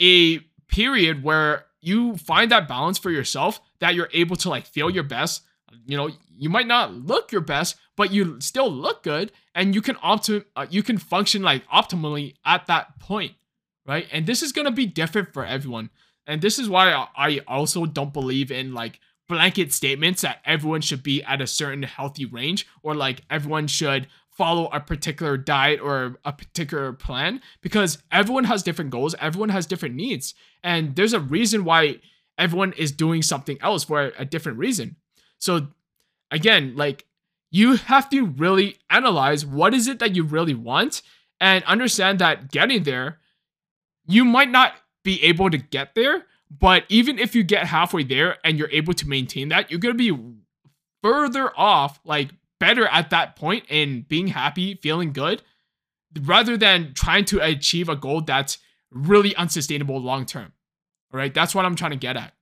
a 0.02 0.40
period 0.70 1.22
where 1.22 1.66
you 1.82 2.16
find 2.16 2.50
that 2.52 2.70
balance 2.70 2.98
for 2.98 3.12
yourself 3.12 3.60
that 3.80 3.94
you're 3.94 4.10
able 4.13 4.38
to 4.38 4.50
like 4.50 4.66
feel 4.66 4.90
your 4.90 5.04
best. 5.04 5.44
You 5.86 5.98
know, 5.98 6.10
you 6.38 6.50
might 6.50 6.66
not 6.66 6.94
look 6.94 7.34
your 7.34 7.42
best, 7.42 7.75
but 7.98 8.12
you 8.12 8.40
still 8.40 8.72
look 8.72 9.04
good 9.04 9.34
and 9.54 9.75
you 9.75 9.82
can 9.82 9.96
optim 9.96 10.46
uh, 10.56 10.66
you 10.70 10.82
can 10.82 10.98
function 10.98 11.44
like 11.44 11.68
optimally 11.68 12.36
at 12.46 12.68
that 12.68 13.00
point, 13.00 13.34
right? 13.86 14.08
And 14.13 14.25
this 14.25 14.42
is 14.42 14.54
going 14.54 14.66
to 14.66 14.72
be 14.72 14.86
different 14.86 15.34
for 15.34 15.46
everyone. 15.46 15.90
And 16.25 16.42
this 16.42 16.58
is 16.58 16.70
why 16.70 17.06
I 17.18 17.42
also 17.50 17.86
don't 17.86 18.13
believe 18.13 18.50
in 18.50 18.74
like 18.74 19.02
blanket 19.34 19.74
statements 19.74 20.22
that 20.22 20.40
everyone 20.46 20.82
should 20.82 21.02
be 21.02 21.24
at 21.24 21.42
a 21.42 21.48
certain 21.48 21.82
healthy 21.84 22.25
range 22.25 22.68
or 22.84 22.94
like 22.94 23.22
everyone 23.30 23.66
should 23.68 24.08
follow 24.30 24.68
a 24.68 24.80
particular 24.80 25.38
diet 25.38 25.80
or 25.80 26.20
a 26.24 26.32
particular 26.32 26.94
plan 26.94 27.42
because 27.62 27.98
everyone 28.12 28.44
has 28.44 28.62
different 28.62 28.92
goals, 28.92 29.16
everyone 29.20 29.50
has 29.50 29.66
different 29.66 29.96
needs, 29.96 30.36
and 30.63 30.96
there's 30.96 31.13
a 31.13 31.20
reason 31.20 31.63
why 31.66 32.00
everyone 32.38 32.74
is 32.74 32.92
doing 32.92 33.22
something 33.22 33.58
else 33.62 33.84
for 33.84 34.12
a 34.18 34.25
different 34.25 34.58
reason. 34.60 34.96
So 35.40 35.68
again, 36.32 36.75
like 36.75 37.06
you 37.50 37.75
have 37.75 38.10
to 38.12 38.25
really 38.25 38.78
analyze 38.90 39.46
what 39.46 39.74
is 39.74 39.88
it 39.88 40.00
that 40.00 40.16
you 40.16 40.24
really 40.24 40.56
want 40.56 41.02
and 41.40 41.63
understand 41.66 42.20
that 42.20 42.52
getting 42.52 42.84
there 42.84 43.20
you 44.06 44.25
might 44.25 44.50
not 44.50 44.74
be 45.04 45.24
able 45.24 45.50
to 45.50 45.58
get 45.58 45.96
there, 45.96 46.25
but 46.60 46.86
even 46.90 47.20
if 47.20 47.36
you 47.36 47.44
get 47.44 47.66
halfway 47.66 48.04
there 48.04 48.38
and 48.44 48.58
you're 48.58 48.70
able 48.72 48.94
to 48.94 49.08
maintain 49.08 49.50
that, 49.50 49.72
you're 49.72 49.80
going 49.80 49.98
to 49.98 50.12
be 50.12 50.24
further 51.02 51.52
off 51.58 52.00
like 52.06 52.32
better 52.60 52.88
at 52.88 53.10
that 53.10 53.36
point 53.36 53.66
in 53.70 54.06
being 54.08 54.28
happy, 54.28 54.76
feeling 54.76 55.14
good, 55.14 55.42
rather 56.22 56.56
than 56.58 56.94
trying 56.94 57.26
to 57.26 57.40
achieve 57.40 57.90
a 57.90 57.96
goal 57.96 58.22
that's 58.22 58.58
really 58.92 59.36
unsustainable 59.36 60.00
long 60.00 60.26
term. 60.26 60.54
All 61.12 61.18
right, 61.18 61.34
that's 61.34 61.56
what 61.56 61.66
I'm 61.66 61.76
trying 61.76 61.92
to 61.92 61.98
get 61.98 62.18
at. 62.18 62.34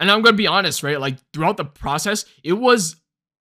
And 0.00 0.10
I'm 0.10 0.22
going 0.22 0.34
to 0.34 0.38
be 0.38 0.46
honest, 0.46 0.82
right? 0.82 1.00
Like 1.00 1.18
throughout 1.32 1.56
the 1.56 1.64
process, 1.64 2.24
it 2.42 2.54
was 2.54 2.96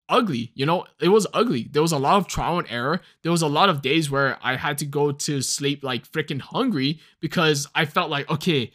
ugly. 0.10 0.52
You 0.54 0.66
know, 0.66 0.86
it 1.02 1.10
was 1.10 1.25
ugly. 1.34 1.68
There 1.72 1.82
was 1.82 1.92
a 1.92 1.98
lot 1.98 2.18
of 2.18 2.28
trial 2.28 2.60
and 2.60 2.70
error. 2.70 3.02
There 3.24 3.32
was 3.32 3.42
a 3.42 3.48
lot 3.48 3.70
of 3.70 3.82
days 3.82 4.12
where 4.12 4.38
I 4.42 4.56
had 4.56 4.78
to 4.80 4.86
go 4.86 5.12
to 5.12 5.42
sleep 5.42 5.84
like 5.84 6.10
freaking 6.12 6.42
hungry 6.42 7.00
because 7.20 7.68
I 7.74 7.86
felt 7.86 8.12
like, 8.12 8.30
okay, 8.30 8.72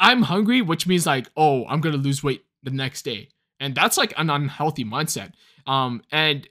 I'm 0.00 0.22
hungry, 0.22 0.62
which 0.62 0.86
means 0.86 1.06
like, 1.06 1.28
oh, 1.36 1.66
I'm 1.66 1.82
to 1.82 1.90
lose 1.92 2.24
weight 2.24 2.44
the 2.62 2.70
next 2.70 3.02
day. 3.02 3.28
And 3.60 3.74
that's 3.74 3.98
like 3.98 4.14
an 4.16 4.30
unhealthy 4.30 4.84
mindset. 4.84 5.32
Um, 5.66 6.02
and 6.10 6.48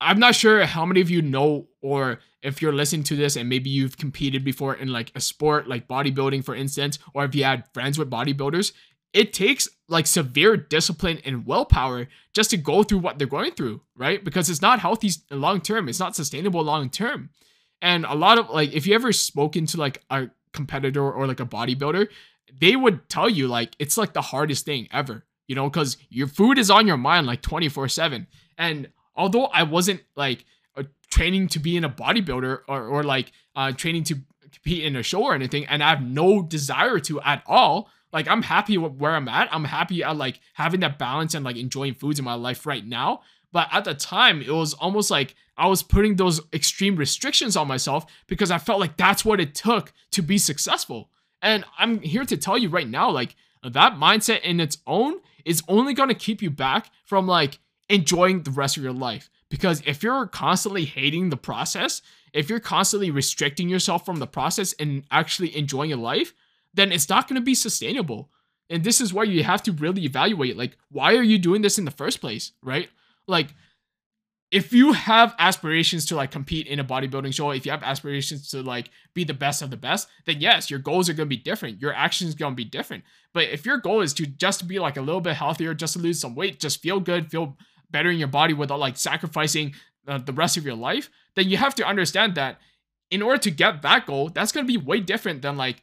I'm 0.00 0.20
not 0.20 0.34
sure 0.34 0.64
how 0.64 0.86
many 0.86 1.00
of 1.00 1.10
you 1.10 1.22
know 1.22 1.66
or 1.82 2.20
if 2.42 2.62
you're 2.62 2.72
listening 2.72 3.02
to 3.04 3.16
this 3.16 3.36
and 3.36 3.48
maybe 3.48 3.70
you've 3.70 3.96
competed 3.96 4.44
before 4.44 4.74
in 4.74 4.88
like 4.88 5.10
a 5.14 5.20
sport 5.20 5.68
like 5.68 5.88
bodybuilding 5.88 6.44
for 6.44 6.54
instance 6.54 6.98
or 7.14 7.24
if 7.24 7.34
you 7.34 7.44
had 7.44 7.64
friends 7.72 7.98
with 7.98 8.10
bodybuilders 8.10 8.72
it 9.12 9.32
takes 9.32 9.68
like 9.88 10.06
severe 10.06 10.56
discipline 10.56 11.18
and 11.24 11.46
willpower 11.46 12.06
just 12.34 12.50
to 12.50 12.56
go 12.58 12.82
through 12.82 12.98
what 12.98 13.18
they're 13.18 13.26
going 13.26 13.52
through 13.52 13.80
right 13.96 14.22
because 14.22 14.50
it's 14.50 14.62
not 14.62 14.78
healthy 14.78 15.10
long 15.30 15.60
term 15.60 15.88
it's 15.88 16.00
not 16.00 16.14
sustainable 16.14 16.62
long 16.62 16.90
term 16.90 17.30
and 17.80 18.04
a 18.04 18.14
lot 18.14 18.38
of 18.38 18.50
like 18.50 18.72
if 18.74 18.86
you 18.86 18.94
ever 18.94 19.12
spoken 19.12 19.64
to 19.64 19.78
like 19.78 20.02
a 20.10 20.28
competitor 20.52 21.10
or 21.10 21.26
like 21.26 21.40
a 21.40 21.46
bodybuilder 21.46 22.06
they 22.58 22.76
would 22.76 23.08
tell 23.08 23.28
you 23.28 23.48
like 23.48 23.74
it's 23.78 23.96
like 23.96 24.12
the 24.12 24.22
hardest 24.22 24.64
thing 24.64 24.88
ever 24.92 25.26
you 25.46 25.54
know, 25.54 25.68
because 25.68 25.96
your 26.08 26.26
food 26.26 26.58
is 26.58 26.70
on 26.70 26.86
your 26.86 26.96
mind 26.96 27.26
like 27.26 27.42
24 27.42 27.88
7. 27.88 28.26
And 28.58 28.88
although 29.14 29.46
I 29.46 29.62
wasn't 29.62 30.02
like 30.16 30.44
uh, 30.76 30.84
training 31.10 31.48
to 31.48 31.58
be 31.58 31.76
in 31.76 31.84
a 31.84 31.88
bodybuilder 31.88 32.60
or, 32.68 32.86
or 32.86 33.02
like 33.02 33.32
uh, 33.54 33.72
training 33.72 34.04
to 34.04 34.16
compete 34.52 34.84
in 34.84 34.96
a 34.96 35.02
show 35.02 35.22
or 35.22 35.34
anything, 35.34 35.66
and 35.66 35.82
I 35.82 35.90
have 35.90 36.02
no 36.02 36.42
desire 36.42 36.98
to 37.00 37.20
at 37.20 37.42
all, 37.46 37.88
like 38.12 38.28
I'm 38.28 38.42
happy 38.42 38.78
with 38.78 38.94
where 38.94 39.14
I'm 39.14 39.28
at. 39.28 39.48
I'm 39.52 39.64
happy 39.64 40.02
at 40.02 40.16
like 40.16 40.40
having 40.54 40.80
that 40.80 40.98
balance 40.98 41.34
and 41.34 41.44
like 41.44 41.56
enjoying 41.56 41.94
foods 41.94 42.18
in 42.18 42.24
my 42.24 42.34
life 42.34 42.66
right 42.66 42.84
now. 42.84 43.22
But 43.52 43.68
at 43.72 43.84
the 43.84 43.94
time, 43.94 44.42
it 44.42 44.50
was 44.50 44.74
almost 44.74 45.10
like 45.10 45.34
I 45.56 45.68
was 45.68 45.82
putting 45.82 46.16
those 46.16 46.40
extreme 46.52 46.96
restrictions 46.96 47.56
on 47.56 47.68
myself 47.68 48.04
because 48.26 48.50
I 48.50 48.58
felt 48.58 48.80
like 48.80 48.96
that's 48.96 49.24
what 49.24 49.40
it 49.40 49.54
took 49.54 49.92
to 50.10 50.22
be 50.22 50.36
successful. 50.36 51.10
And 51.42 51.64
I'm 51.78 52.00
here 52.00 52.24
to 52.24 52.36
tell 52.36 52.58
you 52.58 52.68
right 52.68 52.88
now, 52.88 53.10
like 53.10 53.36
that 53.62 53.94
mindset 53.94 54.42
in 54.42 54.60
its 54.60 54.78
own 54.86 55.20
is 55.44 55.62
only 55.68 55.94
going 55.94 56.08
to 56.08 56.14
keep 56.14 56.42
you 56.42 56.50
back 56.50 56.90
from 57.04 57.26
like 57.26 57.58
enjoying 57.88 58.42
the 58.42 58.50
rest 58.50 58.76
of 58.76 58.82
your 58.82 58.92
life. 58.92 59.30
Because 59.48 59.82
if 59.86 60.02
you're 60.02 60.26
constantly 60.26 60.84
hating 60.84 61.30
the 61.30 61.36
process, 61.36 62.02
if 62.32 62.50
you're 62.50 62.60
constantly 62.60 63.10
restricting 63.10 63.68
yourself 63.68 64.04
from 64.04 64.18
the 64.18 64.26
process 64.26 64.74
and 64.80 65.04
actually 65.10 65.56
enjoying 65.56 65.90
your 65.90 65.98
life, 65.98 66.34
then 66.74 66.90
it's 66.90 67.08
not 67.08 67.28
going 67.28 67.40
to 67.40 67.44
be 67.44 67.54
sustainable. 67.54 68.30
And 68.68 68.82
this 68.82 69.00
is 69.00 69.14
where 69.14 69.24
you 69.24 69.44
have 69.44 69.62
to 69.62 69.72
really 69.72 70.04
evaluate 70.04 70.56
like, 70.56 70.76
why 70.90 71.14
are 71.14 71.22
you 71.22 71.38
doing 71.38 71.62
this 71.62 71.78
in 71.78 71.84
the 71.84 71.90
first 71.92 72.20
place, 72.20 72.52
right? 72.62 72.88
Like, 73.28 73.54
if 74.50 74.72
you 74.72 74.92
have 74.92 75.34
aspirations 75.38 76.06
to 76.06 76.16
like 76.16 76.30
compete 76.30 76.66
in 76.66 76.78
a 76.78 76.84
bodybuilding 76.84 77.34
show, 77.34 77.50
if 77.50 77.66
you 77.66 77.72
have 77.72 77.82
aspirations 77.82 78.48
to 78.50 78.62
like 78.62 78.90
be 79.12 79.24
the 79.24 79.34
best 79.34 79.60
of 79.60 79.70
the 79.70 79.76
best, 79.76 80.08
then 80.24 80.40
yes, 80.40 80.70
your 80.70 80.78
goals 80.78 81.08
are 81.08 81.14
going 81.14 81.28
to 81.28 81.36
be 81.36 81.42
different. 81.42 81.80
Your 81.80 81.92
actions 81.92 82.34
going 82.34 82.52
to 82.52 82.56
be 82.56 82.64
different. 82.64 83.02
But 83.32 83.44
if 83.44 83.66
your 83.66 83.78
goal 83.78 84.02
is 84.02 84.14
to 84.14 84.26
just 84.26 84.68
be 84.68 84.78
like 84.78 84.96
a 84.96 85.02
little 85.02 85.20
bit 85.20 85.34
healthier, 85.34 85.74
just 85.74 85.94
to 85.94 85.98
lose 85.98 86.20
some 86.20 86.34
weight, 86.34 86.60
just 86.60 86.80
feel 86.80 87.00
good, 87.00 87.30
feel 87.30 87.56
better 87.90 88.10
in 88.10 88.18
your 88.18 88.28
body 88.28 88.54
without 88.54 88.78
like 88.78 88.96
sacrificing 88.96 89.74
uh, 90.06 90.18
the 90.18 90.32
rest 90.32 90.56
of 90.56 90.64
your 90.64 90.76
life, 90.76 91.10
then 91.34 91.48
you 91.48 91.56
have 91.56 91.74
to 91.74 91.86
understand 91.86 92.36
that 92.36 92.58
in 93.10 93.22
order 93.22 93.38
to 93.38 93.50
get 93.50 93.82
that 93.82 94.06
goal, 94.06 94.28
that's 94.28 94.52
going 94.52 94.66
to 94.66 94.72
be 94.72 94.78
way 94.78 95.00
different 95.00 95.42
than 95.42 95.56
like 95.56 95.82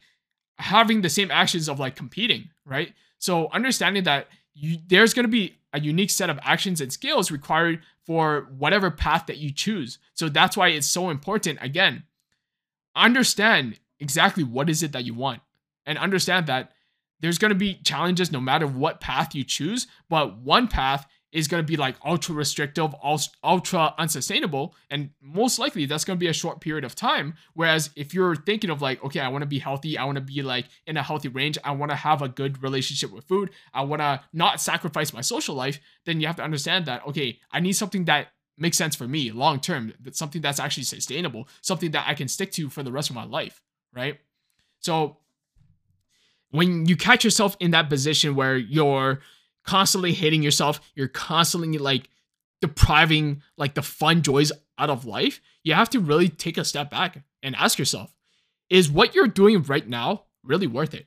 having 0.58 1.02
the 1.02 1.10
same 1.10 1.30
actions 1.30 1.68
of 1.68 1.78
like 1.78 1.96
competing, 1.96 2.48
right? 2.64 2.92
So 3.18 3.48
understanding 3.52 4.04
that 4.04 4.28
you, 4.54 4.78
there's 4.86 5.14
going 5.14 5.24
to 5.24 5.30
be 5.30 5.56
a 5.74 5.80
unique 5.80 6.10
set 6.10 6.30
of 6.30 6.38
actions 6.42 6.80
and 6.80 6.92
skills 6.92 7.30
required 7.30 7.82
for 8.06 8.48
whatever 8.56 8.90
path 8.90 9.26
that 9.26 9.38
you 9.38 9.50
choose. 9.50 9.98
So 10.14 10.28
that's 10.28 10.56
why 10.56 10.68
it's 10.68 10.86
so 10.86 11.10
important. 11.10 11.58
Again, 11.60 12.04
understand 12.94 13.80
exactly 13.98 14.44
what 14.44 14.70
is 14.70 14.82
it 14.82 14.92
that 14.92 15.04
you 15.04 15.14
want 15.14 15.42
and 15.84 15.98
understand 15.98 16.46
that 16.46 16.72
there's 17.20 17.38
going 17.38 17.50
to 17.50 17.56
be 17.56 17.74
challenges 17.74 18.30
no 18.30 18.40
matter 18.40 18.66
what 18.66 19.00
path 19.00 19.34
you 19.34 19.42
choose, 19.42 19.86
but 20.08 20.38
one 20.38 20.68
path 20.68 21.06
is 21.34 21.48
going 21.48 21.60
to 21.60 21.66
be 21.66 21.76
like 21.76 21.96
ultra 22.04 22.32
restrictive, 22.32 22.94
ultra 23.42 23.94
unsustainable, 23.98 24.72
and 24.88 25.10
most 25.20 25.58
likely 25.58 25.84
that's 25.84 26.04
going 26.04 26.16
to 26.16 26.20
be 26.20 26.28
a 26.28 26.32
short 26.32 26.60
period 26.60 26.84
of 26.84 26.94
time. 26.94 27.34
Whereas 27.54 27.90
if 27.96 28.14
you're 28.14 28.36
thinking 28.36 28.70
of 28.70 28.80
like, 28.80 29.02
okay, 29.04 29.18
I 29.18 29.28
want 29.28 29.42
to 29.42 29.46
be 29.46 29.58
healthy, 29.58 29.98
I 29.98 30.04
want 30.04 30.14
to 30.14 30.22
be 30.22 30.42
like 30.42 30.66
in 30.86 30.96
a 30.96 31.02
healthy 31.02 31.26
range, 31.26 31.58
I 31.64 31.72
want 31.72 31.90
to 31.90 31.96
have 31.96 32.22
a 32.22 32.28
good 32.28 32.62
relationship 32.62 33.10
with 33.12 33.24
food, 33.24 33.50
I 33.74 33.82
want 33.82 34.00
to 34.00 34.20
not 34.32 34.60
sacrifice 34.60 35.12
my 35.12 35.22
social 35.22 35.56
life, 35.56 35.80
then 36.06 36.20
you 36.20 36.28
have 36.28 36.36
to 36.36 36.44
understand 36.44 36.86
that, 36.86 37.04
okay, 37.08 37.40
I 37.50 37.58
need 37.58 37.72
something 37.72 38.04
that 38.04 38.28
makes 38.56 38.78
sense 38.78 38.94
for 38.94 39.08
me 39.08 39.32
long 39.32 39.58
term, 39.58 39.92
that's 40.00 40.18
something 40.18 40.40
that's 40.40 40.60
actually 40.60 40.84
sustainable, 40.84 41.48
something 41.62 41.90
that 41.90 42.06
I 42.06 42.14
can 42.14 42.28
stick 42.28 42.52
to 42.52 42.70
for 42.70 42.84
the 42.84 42.92
rest 42.92 43.10
of 43.10 43.16
my 43.16 43.24
life, 43.24 43.60
right? 43.92 44.20
So 44.78 45.16
when 46.50 46.86
you 46.86 46.96
catch 46.96 47.24
yourself 47.24 47.56
in 47.58 47.72
that 47.72 47.88
position 47.88 48.36
where 48.36 48.56
you're 48.56 49.18
constantly 49.64 50.12
hating 50.12 50.42
yourself, 50.42 50.80
you're 50.94 51.08
constantly 51.08 51.78
like 51.78 52.08
depriving 52.60 53.42
like 53.56 53.74
the 53.74 53.82
fun 53.82 54.22
joys 54.22 54.52
out 54.78 54.90
of 54.90 55.04
life, 55.04 55.40
you 55.62 55.74
have 55.74 55.90
to 55.90 56.00
really 56.00 56.28
take 56.28 56.58
a 56.58 56.64
step 56.64 56.90
back 56.90 57.18
and 57.42 57.54
ask 57.56 57.78
yourself, 57.78 58.14
is 58.70 58.90
what 58.90 59.14
you're 59.14 59.28
doing 59.28 59.62
right 59.62 59.88
now 59.88 60.24
really 60.42 60.66
worth 60.66 60.94
it? 60.94 61.06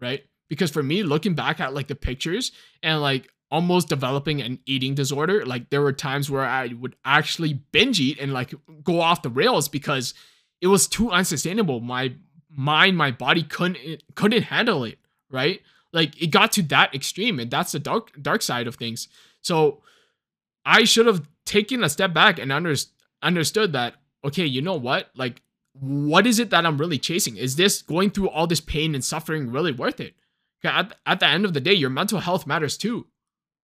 Right? 0.00 0.24
Because 0.48 0.70
for 0.70 0.82
me, 0.82 1.02
looking 1.02 1.34
back 1.34 1.60
at 1.60 1.74
like 1.74 1.88
the 1.88 1.94
pictures 1.94 2.52
and 2.82 3.00
like 3.00 3.28
almost 3.50 3.88
developing 3.88 4.42
an 4.42 4.58
eating 4.66 4.94
disorder, 4.94 5.44
like 5.46 5.70
there 5.70 5.80
were 5.80 5.92
times 5.92 6.30
where 6.30 6.44
I 6.44 6.68
would 6.68 6.96
actually 7.04 7.54
binge 7.72 8.00
eat 8.00 8.18
and 8.20 8.32
like 8.32 8.54
go 8.82 9.00
off 9.00 9.22
the 9.22 9.30
rails 9.30 9.68
because 9.68 10.14
it 10.60 10.66
was 10.66 10.86
too 10.86 11.10
unsustainable. 11.10 11.80
My 11.80 12.14
mind, 12.50 12.96
my 12.96 13.10
body 13.10 13.42
couldn't 13.42 14.02
couldn't 14.14 14.42
handle 14.42 14.84
it, 14.84 14.98
right? 15.30 15.60
Like 15.94 16.20
it 16.20 16.26
got 16.26 16.52
to 16.52 16.62
that 16.64 16.94
extreme, 16.94 17.40
and 17.40 17.50
that's 17.50 17.72
the 17.72 17.78
dark 17.78 18.10
dark 18.20 18.42
side 18.42 18.66
of 18.66 18.74
things. 18.74 19.08
So 19.40 19.82
I 20.66 20.84
should 20.84 21.06
have 21.06 21.26
taken 21.46 21.82
a 21.82 21.88
step 21.88 22.12
back 22.12 22.38
and 22.38 22.52
under, 22.52 22.74
understood 23.22 23.72
that 23.72 23.94
okay, 24.22 24.44
you 24.44 24.60
know 24.60 24.76
what? 24.76 25.10
Like 25.14 25.40
what 25.80 26.26
is 26.26 26.38
it 26.38 26.50
that 26.50 26.64
I'm 26.64 26.78
really 26.78 26.98
chasing? 26.98 27.36
Is 27.36 27.56
this 27.56 27.82
going 27.82 28.10
through 28.10 28.28
all 28.28 28.46
this 28.46 28.60
pain 28.60 28.94
and 28.94 29.04
suffering 29.04 29.50
really 29.50 29.72
worth 29.72 30.00
it? 30.00 30.14
At, 30.62 30.96
at 31.04 31.20
the 31.20 31.26
end 31.26 31.44
of 31.44 31.52
the 31.52 31.60
day, 31.60 31.74
your 31.74 31.90
mental 31.90 32.20
health 32.20 32.46
matters 32.46 32.78
too, 32.78 33.06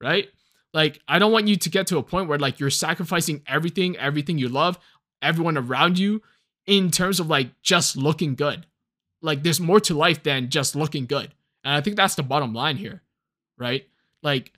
right? 0.02 0.28
Like, 0.74 1.00
I 1.08 1.18
don't 1.18 1.32
want 1.32 1.48
you 1.48 1.56
to 1.56 1.70
get 1.70 1.86
to 1.88 1.98
a 1.98 2.02
point 2.02 2.28
where 2.28 2.38
like 2.38 2.60
you're 2.60 2.70
sacrificing 2.70 3.42
everything, 3.46 3.96
everything 3.96 4.38
you 4.38 4.48
love, 4.48 4.78
everyone 5.22 5.56
around 5.56 5.98
you 5.98 6.22
in 6.66 6.90
terms 6.90 7.20
of 7.20 7.28
like 7.28 7.62
just 7.62 7.96
looking 7.96 8.34
good. 8.34 8.66
Like, 9.22 9.42
there's 9.42 9.60
more 9.60 9.80
to 9.80 9.94
life 9.94 10.22
than 10.22 10.50
just 10.50 10.74
looking 10.74 11.06
good. 11.06 11.32
And 11.64 11.74
I 11.74 11.80
think 11.80 11.96
that's 11.96 12.14
the 12.14 12.22
bottom 12.22 12.54
line 12.54 12.76
here, 12.76 13.02
right? 13.58 13.86
Like, 14.22 14.52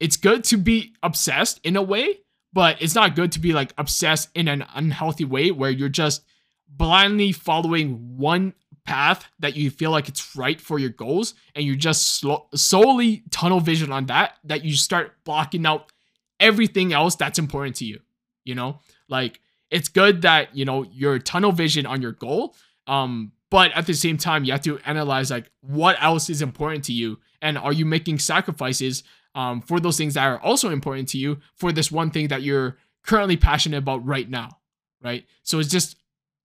it's 0.00 0.16
good 0.16 0.44
to 0.44 0.56
be 0.56 0.94
obsessed 1.02 1.60
in 1.64 1.76
a 1.76 1.82
way, 1.82 2.20
but 2.52 2.80
it's 2.80 2.94
not 2.94 3.16
good 3.16 3.32
to 3.32 3.40
be 3.40 3.52
like 3.52 3.72
obsessed 3.78 4.30
in 4.34 4.48
an 4.48 4.64
unhealthy 4.74 5.24
way 5.24 5.50
where 5.50 5.70
you're 5.70 5.88
just 5.88 6.24
blindly 6.68 7.32
following 7.32 8.16
one 8.16 8.54
path 8.86 9.24
that 9.40 9.56
you 9.56 9.70
feel 9.70 9.90
like 9.90 10.08
it's 10.08 10.36
right 10.36 10.60
for 10.60 10.78
your 10.78 10.90
goals 10.90 11.34
and 11.54 11.64
you 11.64 11.76
just 11.76 12.24
solely 12.54 13.24
tunnel 13.30 13.60
vision 13.60 13.90
on 13.90 14.06
that 14.06 14.34
that 14.44 14.64
you 14.64 14.74
start 14.76 15.12
blocking 15.24 15.66
out 15.66 15.90
everything 16.38 16.92
else 16.92 17.16
that's 17.16 17.38
important 17.38 17.74
to 17.74 17.84
you 17.84 17.98
you 18.44 18.54
know 18.54 18.78
like 19.08 19.40
it's 19.70 19.88
good 19.88 20.22
that 20.22 20.54
you 20.54 20.64
know 20.64 20.84
your 20.92 21.18
tunnel 21.18 21.50
vision 21.50 21.84
on 21.84 22.00
your 22.00 22.12
goal 22.12 22.54
um 22.86 23.32
but 23.56 23.72
at 23.72 23.86
the 23.86 23.94
same 23.94 24.18
time 24.18 24.44
you 24.44 24.52
have 24.52 24.60
to 24.60 24.78
analyze 24.84 25.30
like 25.30 25.50
what 25.62 25.96
else 26.02 26.28
is 26.28 26.42
important 26.42 26.84
to 26.84 26.92
you 26.92 27.18
and 27.40 27.56
are 27.56 27.72
you 27.72 27.86
making 27.86 28.18
sacrifices 28.18 29.02
um, 29.34 29.62
for 29.62 29.80
those 29.80 29.96
things 29.96 30.12
that 30.12 30.24
are 30.24 30.38
also 30.40 30.68
important 30.68 31.08
to 31.08 31.16
you 31.16 31.38
for 31.54 31.72
this 31.72 31.90
one 31.90 32.10
thing 32.10 32.28
that 32.28 32.42
you're 32.42 32.76
currently 33.02 33.38
passionate 33.38 33.78
about 33.78 34.04
right 34.04 34.28
now, 34.28 34.58
right? 35.02 35.24
So 35.42 35.58
it's 35.58 35.70
just 35.70 35.96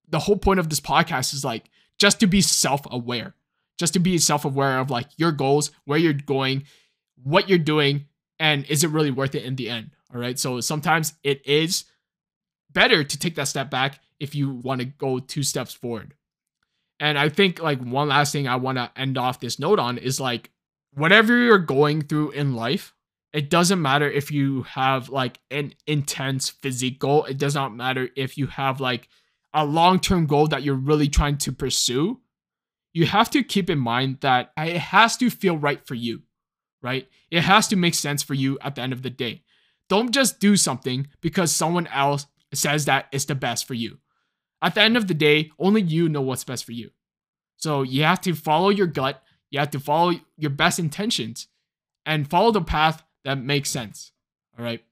the 0.07 0.19
whole 0.19 0.37
point 0.37 0.61
of 0.61 0.69
this 0.69 0.79
podcast 0.79 1.33
is 1.33 1.43
like 1.43 1.65
just 1.97 2.21
to 2.21 2.27
be 2.27 2.39
self-aware, 2.39 3.35
just 3.77 3.91
to 3.91 3.99
be 3.99 4.17
self-aware 4.17 4.79
of 4.79 4.89
like 4.89 5.07
your 5.17 5.33
goals, 5.33 5.71
where 5.83 5.99
you're 5.99 6.13
going, 6.13 6.63
what 7.21 7.49
you're 7.49 7.57
doing, 7.57 8.05
and 8.39 8.63
is 8.69 8.85
it 8.85 8.89
really 8.89 9.11
worth 9.11 9.35
it 9.35 9.43
in 9.43 9.57
the 9.57 9.69
end? 9.69 9.91
All 10.13 10.21
right. 10.21 10.39
So 10.39 10.61
sometimes 10.61 11.15
it 11.23 11.45
is 11.45 11.83
better 12.71 13.03
to 13.03 13.19
take 13.19 13.35
that 13.35 13.49
step 13.49 13.69
back 13.69 13.99
if 14.17 14.33
you 14.33 14.53
want 14.53 14.79
to 14.79 14.85
go 14.85 15.19
two 15.19 15.43
steps 15.43 15.73
forward. 15.73 16.13
And 17.01 17.17
I 17.17 17.29
think 17.29 17.59
like 17.59 17.81
one 17.81 18.09
last 18.09 18.31
thing 18.31 18.47
I 18.47 18.57
want 18.57 18.77
to 18.77 18.91
end 18.95 19.17
off 19.17 19.39
this 19.39 19.57
note 19.57 19.79
on 19.79 19.97
is 19.97 20.19
like 20.19 20.51
whatever 20.93 21.35
you're 21.35 21.57
going 21.57 22.03
through 22.03 22.29
in 22.31 22.55
life, 22.55 22.93
it 23.33 23.49
doesn't 23.49 23.81
matter 23.81 24.09
if 24.09 24.29
you 24.29 24.61
have 24.63 25.09
like 25.09 25.39
an 25.49 25.73
intense 25.87 26.49
physical. 26.49 27.25
It 27.25 27.39
does 27.39 27.55
not 27.55 27.75
matter 27.75 28.09
if 28.15 28.37
you 28.37 28.45
have 28.47 28.79
like 28.79 29.09
a 29.51 29.65
long-term 29.65 30.27
goal 30.27 30.47
that 30.49 30.61
you're 30.61 30.75
really 30.75 31.07
trying 31.07 31.39
to 31.39 31.51
pursue. 31.51 32.19
You 32.93 33.07
have 33.07 33.31
to 33.31 33.43
keep 33.43 33.71
in 33.71 33.79
mind 33.79 34.19
that 34.21 34.51
it 34.55 34.77
has 34.77 35.17
to 35.17 35.31
feel 35.31 35.57
right 35.57 35.83
for 35.87 35.95
you, 35.95 36.21
right? 36.83 37.07
It 37.31 37.41
has 37.41 37.67
to 37.69 37.75
make 37.75 37.95
sense 37.95 38.21
for 38.21 38.35
you 38.35 38.59
at 38.61 38.75
the 38.75 38.81
end 38.81 38.93
of 38.93 39.01
the 39.01 39.09
day. 39.09 39.41
Don't 39.89 40.11
just 40.11 40.39
do 40.39 40.55
something 40.55 41.07
because 41.19 41.51
someone 41.51 41.87
else 41.87 42.27
says 42.53 42.85
that 42.85 43.07
it's 43.11 43.25
the 43.25 43.33
best 43.33 43.65
for 43.65 43.73
you. 43.73 43.97
At 44.61 44.75
the 44.75 44.81
end 44.81 44.97
of 44.97 45.07
the 45.07 45.13
day, 45.13 45.51
only 45.57 45.81
you 45.81 46.09
know 46.09 46.21
what's 46.21 46.43
best 46.43 46.65
for 46.65 46.71
you. 46.71 46.91
So 47.57 47.81
you 47.81 48.03
have 48.03 48.21
to 48.21 48.33
follow 48.33 48.69
your 48.69 48.87
gut, 48.87 49.21
you 49.49 49.59
have 49.59 49.71
to 49.71 49.79
follow 49.79 50.13
your 50.37 50.51
best 50.51 50.79
intentions, 50.79 51.47
and 52.05 52.29
follow 52.29 52.51
the 52.51 52.61
path 52.61 53.03
that 53.23 53.37
makes 53.37 53.69
sense. 53.69 54.11
All 54.57 54.65
right. 54.65 54.83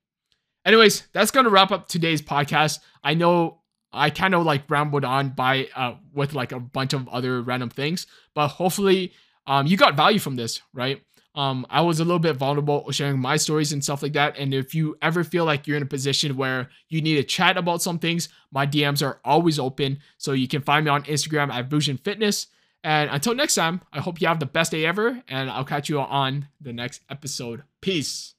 Anyways, 0.66 1.08
that's 1.14 1.32
gonna 1.32 1.50
wrap 1.50 1.72
up 1.72 1.88
today's 1.88 2.22
podcast. 2.22 2.80
I 3.04 3.14
know 3.14 3.62
I 3.92 4.10
kind 4.10 4.36
of 4.36 4.46
like 4.46 4.70
rambled 4.70 5.06
on 5.06 5.30
by 5.30 5.68
uh, 5.76 5.96
with 6.14 6.34
like 6.34 6.52
a 6.52 6.60
bunch 6.60 6.94
of 6.94 7.08
other 7.10 7.42
random 7.42 7.70
things, 7.70 8.06
but 8.36 8.50
hopefully 8.50 9.14
um, 9.48 9.66
you 9.66 9.78
got 9.78 9.96
value 9.96 10.20
from 10.20 10.36
this, 10.36 10.62
right? 10.74 11.02
Um, 11.39 11.65
I 11.69 11.79
was 11.79 12.01
a 12.01 12.03
little 12.03 12.19
bit 12.19 12.36
vulnerable 12.36 12.91
sharing 12.91 13.17
my 13.17 13.38
stories 13.38 13.72
and 13.72 13.81
stuff 13.81 14.03
like 14.03 14.12
that. 14.12 14.38
And 14.38 14.53
if 14.53 14.75
you 14.75 14.98
ever 15.01 15.24
feel 15.24 15.46
like 15.46 15.67
you're 15.67 15.77
in 15.77 15.84
a 15.84 15.86
position 15.86 16.36
where 16.36 16.67
you 16.89 17.01
need 17.01 17.15
to 17.15 17.24
chat 17.24 17.55
about 17.55 17.81
some 17.81 17.98
things, 17.98 18.27
my 18.51 18.67
DMs 18.67 19.01
are 19.01 19.22
always 19.24 19.58
open. 19.58 20.00
So 20.17 20.34
you 20.34 20.50
can 20.50 20.62
find 20.62 20.84
me 20.84 20.91
on 20.91 21.03
Instagram 21.03 21.50
at 21.50 21.69
Vusion 21.69 21.96
Fitness. 21.96 22.48
And 22.84 23.10
until 23.10 23.36
next 23.36 23.55
time, 23.55 23.79
I 23.93 24.01
hope 24.01 24.19
you 24.19 24.27
have 24.27 24.41
the 24.41 24.46
best 24.46 24.72
day 24.72 24.86
ever, 24.86 25.22
and 25.29 25.50
I'll 25.50 25.63
catch 25.63 25.88
you 25.88 26.01
on 26.01 26.50
the 26.60 26.74
next 26.74 27.03
episode. 27.10 27.63
Peace. 27.79 28.38